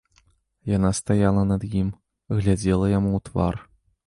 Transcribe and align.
Яна 0.71 0.89
стаяла 0.99 1.43
над 1.51 1.67
ім, 1.83 1.93
глядзела 2.39 2.89
яму 2.97 3.09
ў 3.17 3.19
твар. 3.31 3.63